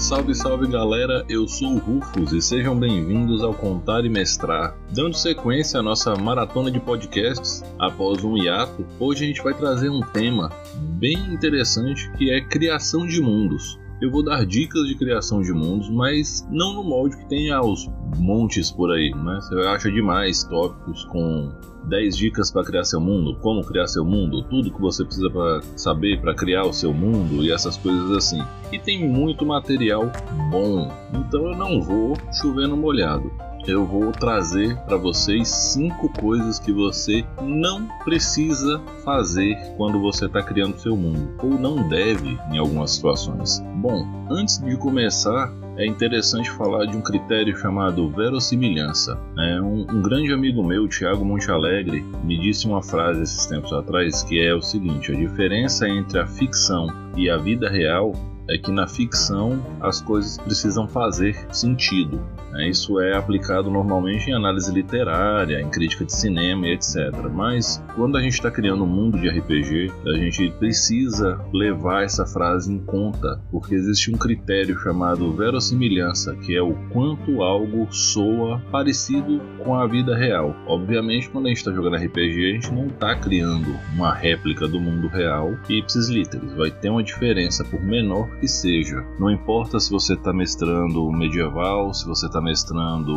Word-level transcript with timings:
Salve, 0.00 0.34
salve 0.34 0.66
galera, 0.66 1.26
eu 1.28 1.46
sou 1.46 1.74
o 1.74 1.78
Rufus 1.78 2.32
e 2.32 2.40
sejam 2.40 2.74
bem-vindos 2.74 3.44
ao 3.44 3.52
Contar 3.52 4.02
e 4.02 4.08
Mestrar. 4.08 4.74
Dando 4.90 5.14
sequência 5.14 5.78
à 5.78 5.82
nossa 5.82 6.16
maratona 6.16 6.70
de 6.70 6.80
podcasts, 6.80 7.62
após 7.78 8.24
um 8.24 8.34
hiato, 8.36 8.86
hoje 8.98 9.24
a 9.24 9.26
gente 9.28 9.42
vai 9.42 9.52
trazer 9.52 9.90
um 9.90 10.00
tema 10.00 10.50
bem 10.74 11.18
interessante 11.34 12.10
que 12.12 12.30
é 12.30 12.40
criação 12.40 13.06
de 13.06 13.20
mundos. 13.20 13.79
Eu 14.00 14.10
vou 14.10 14.24
dar 14.24 14.46
dicas 14.46 14.88
de 14.88 14.94
criação 14.94 15.42
de 15.42 15.52
mundos, 15.52 15.90
mas 15.90 16.46
não 16.50 16.72
no 16.72 16.82
molde 16.82 17.18
que 17.18 17.28
tem 17.28 17.50
aos 17.50 17.86
montes 18.16 18.70
por 18.70 18.90
aí, 18.90 19.10
né? 19.10 19.38
Você 19.42 19.54
acha 19.66 19.92
demais 19.92 20.42
tópicos 20.44 21.04
com 21.04 21.52
10 21.84 22.16
dicas 22.16 22.50
para 22.50 22.64
criar 22.64 22.84
seu 22.84 22.98
mundo, 22.98 23.36
como 23.40 23.62
criar 23.62 23.86
seu 23.86 24.02
mundo, 24.02 24.42
tudo 24.44 24.72
que 24.72 24.80
você 24.80 25.04
precisa 25.04 25.28
para 25.28 25.60
saber 25.76 26.18
para 26.18 26.34
criar 26.34 26.64
o 26.64 26.72
seu 26.72 26.94
mundo 26.94 27.44
e 27.44 27.52
essas 27.52 27.76
coisas 27.76 28.10
assim. 28.12 28.42
E 28.72 28.78
tem 28.78 29.06
muito 29.06 29.44
material 29.44 30.10
bom, 30.50 30.90
então 31.12 31.50
eu 31.50 31.56
não 31.58 31.82
vou 31.82 32.16
chover 32.32 32.68
no 32.68 32.78
molhado. 32.78 33.30
Eu 33.66 33.84
vou 33.84 34.10
trazer 34.10 34.76
para 34.86 34.96
vocês 34.96 35.48
cinco 35.48 36.08
coisas 36.08 36.58
que 36.58 36.72
você 36.72 37.24
não 37.42 37.86
precisa 38.04 38.80
fazer 39.04 39.56
quando 39.76 40.00
você 40.00 40.26
está 40.26 40.42
criando 40.42 40.78
seu 40.78 40.96
mundo, 40.96 41.34
ou 41.42 41.50
não 41.50 41.88
deve 41.88 42.38
em 42.50 42.58
algumas 42.58 42.92
situações. 42.92 43.62
Bom, 43.76 44.06
antes 44.30 44.58
de 44.58 44.76
começar, 44.76 45.52
é 45.76 45.86
interessante 45.86 46.50
falar 46.50 46.86
de 46.86 46.96
um 46.96 47.00
critério 47.00 47.56
chamado 47.56 48.10
verossimilhança. 48.10 49.18
É, 49.38 49.60
um, 49.60 49.82
um, 49.82 50.02
grande 50.02 50.32
amigo 50.32 50.62
meu, 50.64 50.88
Tiago 50.88 51.24
Montealegre, 51.24 52.02
me 52.24 52.38
disse 52.38 52.66
uma 52.66 52.82
frase 52.82 53.22
esses 53.22 53.46
tempos 53.46 53.72
atrás 53.72 54.22
que 54.22 54.40
é 54.40 54.54
o 54.54 54.62
seguinte: 54.62 55.12
a 55.12 55.14
diferença 55.14 55.88
entre 55.88 56.18
a 56.18 56.26
ficção 56.26 56.88
e 57.16 57.30
a 57.30 57.36
vida 57.36 57.68
real 57.68 58.12
é 58.48 58.58
que 58.58 58.70
na 58.70 58.86
ficção 58.86 59.64
as 59.80 60.00
coisas 60.00 60.36
precisam 60.38 60.88
fazer 60.88 61.36
sentido. 61.54 62.20
Né? 62.50 62.68
Isso 62.68 63.00
é 63.00 63.16
aplicado 63.16 63.70
normalmente 63.70 64.30
em 64.30 64.34
análise 64.34 64.72
literária, 64.72 65.60
em 65.60 65.68
crítica 65.68 66.04
de 66.04 66.14
cinema 66.14 66.66
e 66.66 66.72
etc. 66.72 67.12
Mas 67.32 67.82
quando 67.94 68.16
a 68.16 68.22
gente 68.22 68.34
está 68.34 68.50
criando 68.50 68.84
um 68.84 68.86
mundo 68.86 69.18
de 69.18 69.28
RPG, 69.28 69.92
a 70.06 70.18
gente 70.18 70.50
precisa 70.58 71.40
levar 71.52 72.04
essa 72.04 72.26
frase 72.26 72.72
em 72.72 72.78
conta, 72.78 73.40
porque 73.50 73.74
existe 73.74 74.12
um 74.12 74.18
critério 74.18 74.78
chamado 74.78 75.32
verossimilhança, 75.32 76.34
que 76.36 76.56
é 76.56 76.62
o 76.62 76.74
quanto 76.90 77.42
algo 77.42 77.86
soa 77.92 78.60
parecido 78.70 79.40
com 79.64 79.74
a 79.74 79.86
vida 79.86 80.16
real. 80.16 80.54
Obviamente, 80.66 81.28
quando 81.30 81.46
a 81.46 81.48
gente 81.48 81.58
está 81.58 81.72
jogando 81.72 81.96
RPG, 81.96 82.50
a 82.50 82.54
gente 82.54 82.72
não 82.72 82.86
está 82.86 83.14
criando 83.14 83.74
uma 83.94 84.12
réplica 84.12 84.66
do 84.66 84.80
mundo 84.80 85.08
real 85.08 85.56
ipsis 85.68 86.08
literis. 86.08 86.54
Vai 86.54 86.70
ter 86.70 86.90
uma 86.90 87.02
diferença, 87.02 87.64
por 87.64 87.82
menor 87.82 88.28
que 88.38 88.48
seja. 88.48 89.04
Não 89.18 89.30
importa 89.30 89.78
se 89.78 89.90
você 89.90 90.14
está 90.14 90.32
mestrando 90.32 91.10
medieval, 91.12 91.92
se 91.94 92.06
você 92.06 92.26
está 92.26 92.39
mestrando 92.40 93.12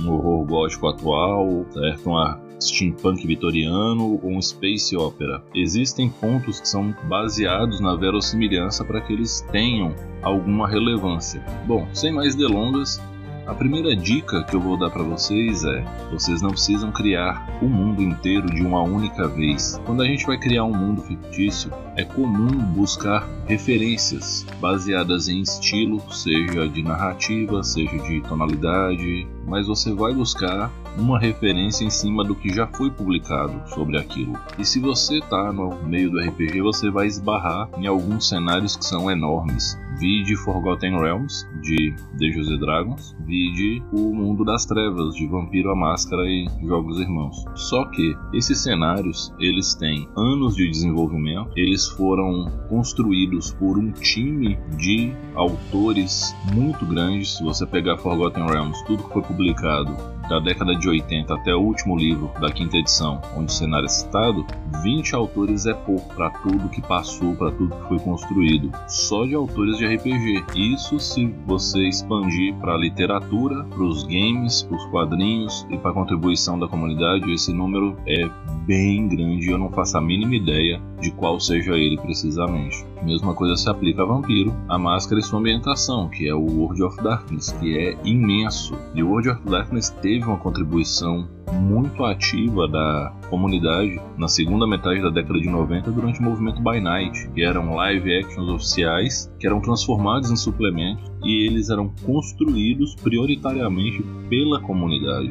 um 0.00 0.10
horror 0.10 0.44
gótico 0.46 0.88
atual, 0.88 1.64
certo? 1.70 2.10
Uma 2.10 2.40
steampunk 2.60 3.26
vitoriano 3.26 4.20
ou 4.22 4.30
um 4.30 4.40
space 4.40 4.96
opera. 4.96 5.42
Existem 5.54 6.08
pontos 6.08 6.60
que 6.60 6.68
são 6.68 6.94
baseados 7.08 7.80
na 7.80 7.94
verossimilhança 7.94 8.84
para 8.84 9.00
que 9.00 9.12
eles 9.12 9.40
tenham 9.52 9.94
alguma 10.22 10.68
relevância. 10.68 11.44
Bom, 11.66 11.86
sem 11.92 12.12
mais 12.12 12.34
delongas, 12.34 13.00
a 13.46 13.54
primeira 13.54 13.94
dica 13.94 14.42
que 14.44 14.56
eu 14.56 14.60
vou 14.60 14.78
dar 14.78 14.90
para 14.90 15.02
vocês 15.02 15.64
é: 15.64 15.84
vocês 16.10 16.40
não 16.40 16.50
precisam 16.50 16.90
criar 16.90 17.46
o 17.60 17.66
mundo 17.66 18.02
inteiro 18.02 18.46
de 18.46 18.62
uma 18.62 18.82
única 18.82 19.28
vez. 19.28 19.80
Quando 19.84 20.02
a 20.02 20.06
gente 20.06 20.26
vai 20.26 20.38
criar 20.38 20.64
um 20.64 20.74
mundo 20.74 21.02
fictício, 21.02 21.70
é 21.96 22.04
comum 22.04 22.58
buscar 22.74 23.28
referências 23.46 24.46
baseadas 24.60 25.28
em 25.28 25.40
estilo, 25.40 26.00
seja 26.10 26.68
de 26.68 26.82
narrativa, 26.82 27.62
seja 27.62 27.96
de 27.98 28.20
tonalidade, 28.22 29.26
mas 29.46 29.66
você 29.66 29.92
vai 29.92 30.14
buscar 30.14 30.70
uma 30.96 31.18
referência 31.18 31.84
em 31.84 31.90
cima 31.90 32.24
do 32.24 32.34
que 32.34 32.52
já 32.52 32.66
foi 32.66 32.90
publicado 32.90 33.60
sobre 33.68 33.98
aquilo. 33.98 34.38
E 34.58 34.64
se 34.64 34.80
você 34.80 35.18
está 35.18 35.52
no 35.52 35.82
meio 35.84 36.10
do 36.10 36.18
RPG, 36.18 36.60
você 36.60 36.90
vai 36.90 37.06
esbarrar 37.06 37.68
em 37.76 37.86
alguns 37.86 38.28
cenários 38.28 38.76
que 38.76 38.84
são 38.84 39.10
enormes. 39.10 39.78
Vide 39.98 40.34
Forgotten 40.36 40.98
Realms, 40.98 41.46
de 41.62 41.94
Dungeons 42.14 42.48
and 42.48 42.58
Dragons, 42.58 43.16
vide 43.20 43.82
O 43.92 44.12
Mundo 44.12 44.44
das 44.44 44.66
Trevas, 44.66 45.14
de 45.14 45.26
Vampiro 45.26 45.70
a 45.70 45.76
Máscara 45.76 46.22
e 46.26 46.48
Jogos 46.62 46.98
Irmãos. 46.98 47.44
Só 47.54 47.84
que 47.86 48.16
esses 48.32 48.58
cenários, 48.58 49.32
eles 49.38 49.74
têm 49.74 50.08
anos 50.16 50.56
de 50.56 50.68
desenvolvimento, 50.68 51.50
eles 51.56 51.88
foram 51.90 52.50
construídos 52.68 53.52
por 53.52 53.78
um 53.78 53.92
time 53.92 54.58
de 54.76 55.12
autores 55.34 56.34
muito 56.52 56.84
grandes. 56.86 57.36
Se 57.36 57.44
você 57.44 57.64
pegar 57.64 57.96
Forgotten 57.98 58.46
Realms, 58.46 58.84
tudo 58.86 59.04
que 59.04 59.12
foi 59.12 59.22
publicado 59.22 59.96
da 60.28 60.38
década 60.38 60.74
de 60.74 60.88
80 60.88 61.34
até 61.34 61.54
o 61.54 61.60
último 61.60 61.96
livro 61.96 62.30
da 62.40 62.50
quinta 62.50 62.76
edição, 62.76 63.20
onde 63.36 63.52
o 63.52 63.54
cenário 63.54 63.86
é 63.86 63.88
citado, 63.88 64.46
20 64.82 65.14
autores 65.14 65.66
é 65.66 65.74
pouco 65.74 66.14
para 66.14 66.30
tudo 66.30 66.68
que 66.68 66.80
passou, 66.80 67.34
para 67.34 67.50
tudo 67.52 67.74
que 67.74 67.88
foi 67.88 67.98
construído. 67.98 68.70
Só 68.88 69.24
de 69.24 69.34
autores 69.34 69.78
de 69.78 69.86
RPG. 69.86 70.44
Isso 70.54 70.98
se 70.98 71.26
você 71.46 71.88
expandir 71.88 72.54
para 72.56 72.74
a 72.74 72.78
literatura, 72.78 73.64
para 73.64 73.82
os 73.82 74.04
games, 74.04 74.62
para 74.62 74.76
os 74.76 74.86
quadrinhos 74.86 75.66
e 75.70 75.78
para 75.78 75.90
a 75.90 75.94
contribuição 75.94 76.58
da 76.58 76.68
comunidade, 76.68 77.32
esse 77.32 77.52
número 77.52 77.96
é 78.06 78.28
bem 78.66 79.08
grande 79.08 79.48
e 79.48 79.50
eu 79.50 79.58
não 79.58 79.70
faço 79.70 79.98
a 79.98 80.00
mínima 80.00 80.34
ideia 80.34 80.80
de 81.00 81.10
qual 81.10 81.38
seja 81.38 81.74
ele 81.74 81.98
precisamente. 81.98 82.93
Mesma 83.04 83.34
coisa 83.34 83.54
se 83.54 83.68
aplica 83.68 84.02
a 84.02 84.06
Vampiro, 84.06 84.56
a 84.66 84.78
Máscara 84.78 85.20
e 85.20 85.22
sua 85.22 85.38
ambientação, 85.38 86.08
que 86.08 86.26
é 86.26 86.34
o 86.34 86.40
World 86.40 86.82
of 86.82 87.02
Darkness, 87.02 87.52
que 87.52 87.76
é 87.76 87.96
imenso. 88.02 88.74
E 88.94 89.02
o 89.02 89.08
World 89.08 89.28
of 89.28 89.40
Darkness 89.46 89.90
teve 89.90 90.24
uma 90.24 90.38
contribuição 90.38 91.28
muito 91.60 92.02
ativa 92.04 92.66
da 92.66 93.12
comunidade 93.28 94.00
na 94.16 94.26
segunda 94.26 94.66
metade 94.66 95.02
da 95.02 95.10
década 95.10 95.38
de 95.38 95.48
90 95.48 95.90
durante 95.90 96.20
o 96.20 96.22
movimento 96.22 96.62
By 96.62 96.80
Night, 96.80 97.28
que 97.34 97.42
eram 97.42 97.74
live 97.74 98.20
actions 98.20 98.48
oficiais 98.48 99.30
que 99.38 99.46
eram 99.46 99.60
transformados 99.60 100.30
em 100.30 100.36
suplementos 100.36 101.10
e 101.22 101.46
eles 101.46 101.68
eram 101.68 101.92
construídos 102.04 102.94
prioritariamente 102.96 104.02
pela 104.30 104.60
comunidade. 104.60 105.30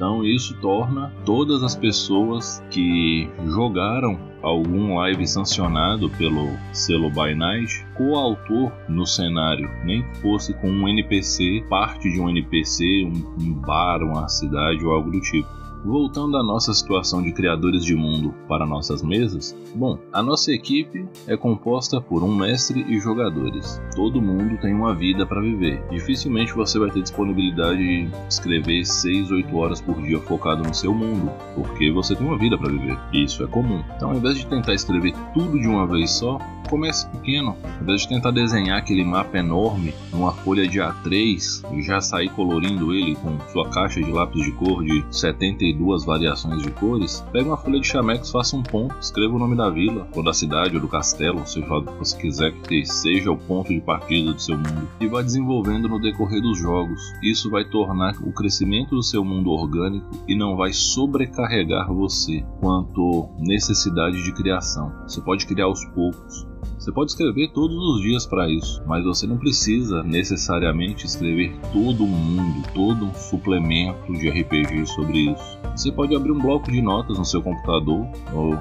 Então 0.00 0.24
isso 0.24 0.56
torna 0.62 1.12
todas 1.26 1.62
as 1.62 1.76
pessoas 1.76 2.64
que 2.70 3.28
jogaram 3.48 4.18
algum 4.40 4.94
live 4.94 5.26
sancionado 5.26 6.08
pelo 6.08 6.56
selo 6.72 7.10
By 7.10 7.34
Night 7.34 7.86
coautor 7.94 8.72
no 8.88 9.06
cenário, 9.06 9.70
nem 9.84 10.02
que 10.02 10.16
fosse 10.22 10.54
com 10.54 10.70
um 10.70 10.88
NPC, 10.88 11.66
parte 11.68 12.10
de 12.10 12.18
um 12.18 12.30
NPC, 12.30 13.04
um, 13.04 13.44
um 13.44 13.52
bar, 13.52 14.02
uma 14.02 14.26
cidade 14.26 14.82
ou 14.82 14.92
algo 14.92 15.10
do 15.10 15.20
tipo. 15.20 15.59
Voltando 15.84 16.36
à 16.36 16.42
nossa 16.42 16.74
situação 16.74 17.22
de 17.22 17.32
criadores 17.32 17.84
de 17.84 17.94
mundo 17.94 18.34
para 18.46 18.66
nossas 18.66 19.02
mesas, 19.02 19.56
bom, 19.74 19.98
a 20.12 20.22
nossa 20.22 20.52
equipe 20.52 21.08
é 21.26 21.36
composta 21.36 22.00
por 22.00 22.22
um 22.22 22.34
mestre 22.34 22.84
e 22.86 23.00
jogadores. 23.00 23.80
Todo 23.96 24.20
mundo 24.20 24.60
tem 24.60 24.74
uma 24.74 24.94
vida 24.94 25.24
para 25.24 25.40
viver. 25.40 25.82
Dificilmente 25.90 26.52
você 26.52 26.78
vai 26.78 26.90
ter 26.90 27.02
disponibilidade 27.02 27.78
de 27.78 28.10
escrever 28.28 28.84
6, 28.84 29.30
8 29.30 29.56
horas 29.56 29.80
por 29.80 30.00
dia 30.02 30.20
focado 30.20 30.62
no 30.62 30.74
seu 30.74 30.94
mundo, 30.94 31.32
porque 31.54 31.90
você 31.90 32.14
tem 32.14 32.26
uma 32.26 32.38
vida 32.38 32.58
para 32.58 32.70
viver. 32.70 32.98
Isso 33.12 33.42
é 33.42 33.46
comum. 33.46 33.82
Então, 33.96 34.10
ao 34.10 34.16
invés 34.16 34.36
de 34.36 34.46
tentar 34.46 34.74
escrever 34.74 35.14
tudo 35.32 35.58
de 35.58 35.66
uma 35.66 35.86
vez 35.86 36.10
só, 36.10 36.38
comece 36.70 37.06
pequeno. 37.08 37.56
Ao 37.62 37.82
invés 37.82 38.02
de 38.02 38.08
tentar 38.08 38.30
desenhar 38.30 38.78
aquele 38.78 39.04
mapa 39.04 39.36
enorme 39.36 39.92
numa 40.12 40.32
folha 40.32 40.66
de 40.66 40.78
A3 40.78 41.76
e 41.76 41.82
já 41.82 42.00
sair 42.00 42.30
colorindo 42.30 42.94
ele 42.94 43.16
com 43.16 43.38
sua 43.52 43.68
caixa 43.68 44.00
de 44.00 44.10
lápis 44.10 44.44
de 44.44 44.52
cor 44.52 44.84
de 44.84 45.04
72 45.10 46.04
variações 46.04 46.62
de 46.62 46.70
cores, 46.70 47.24
pegue 47.32 47.48
uma 47.48 47.56
folha 47.56 47.80
de 47.80 47.86
chamex, 47.86 48.30
faça 48.30 48.56
um 48.56 48.62
ponto, 48.62 48.96
escreva 49.00 49.34
o 49.34 49.38
nome 49.38 49.56
da 49.56 49.68
vila, 49.68 50.06
ou 50.14 50.22
da 50.22 50.32
cidade, 50.32 50.76
ou 50.76 50.80
do 50.80 50.88
castelo, 50.88 51.44
seja 51.46 51.66
que 51.66 51.98
você 51.98 52.16
quiser 52.16 52.52
que 52.52 52.84
seja 52.86 53.30
o 53.30 53.36
ponto 53.36 53.72
de 53.72 53.80
partida 53.80 54.32
do 54.32 54.40
seu 54.40 54.56
mundo, 54.56 54.88
e 55.00 55.08
vá 55.08 55.22
desenvolvendo 55.22 55.88
no 55.88 56.00
decorrer 56.00 56.40
dos 56.40 56.58
jogos. 56.58 57.00
Isso 57.22 57.50
vai 57.50 57.64
tornar 57.64 58.14
o 58.22 58.32
crescimento 58.32 58.94
do 58.94 59.02
seu 59.02 59.24
mundo 59.24 59.50
orgânico 59.50 60.08
e 60.28 60.36
não 60.36 60.56
vai 60.56 60.72
sobrecarregar 60.72 61.92
você 61.92 62.44
quanto 62.60 63.28
necessidade 63.38 64.22
de 64.22 64.32
criação. 64.32 64.92
Você 65.02 65.20
pode 65.20 65.46
criar 65.46 65.64
aos 65.64 65.84
poucos, 65.86 66.46
você 66.80 66.90
pode 66.90 67.10
escrever 67.10 67.48
todos 67.52 67.76
os 67.76 68.00
dias 68.00 68.24
para 68.24 68.48
isso, 68.48 68.82
mas 68.86 69.04
você 69.04 69.26
não 69.26 69.36
precisa 69.36 70.02
necessariamente 70.02 71.04
escrever 71.04 71.54
todo 71.74 72.04
um 72.04 72.08
mundo, 72.08 72.66
todo 72.74 73.04
um 73.04 73.12
suplemento 73.12 74.10
de 74.14 74.30
RPG 74.30 74.86
sobre 74.86 75.30
isso. 75.30 75.58
Você 75.76 75.92
pode 75.92 76.16
abrir 76.16 76.32
um 76.32 76.38
bloco 76.38 76.72
de 76.72 76.80
notas 76.80 77.18
no 77.18 77.24
seu 77.24 77.42
computador 77.42 78.08
ou 78.32 78.58